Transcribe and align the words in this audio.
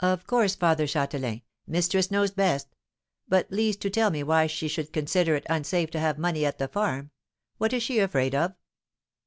"Of 0.00 0.26
course, 0.26 0.54
Father 0.54 0.84
Châtelain; 0.84 1.40
mistress 1.66 2.10
knows 2.10 2.30
best. 2.30 2.76
But 3.26 3.48
please 3.48 3.78
to 3.78 3.88
tell 3.88 4.10
me 4.10 4.22
why 4.22 4.48
she 4.48 4.68
should 4.68 4.92
consider 4.92 5.34
it 5.34 5.46
unsafe 5.48 5.90
to 5.92 5.98
have 5.98 6.18
money 6.18 6.44
at 6.44 6.58
the 6.58 6.68
farm. 6.68 7.10
What 7.56 7.72
is 7.72 7.82
she 7.82 7.98
afraid 8.00 8.34
of?" 8.34 8.52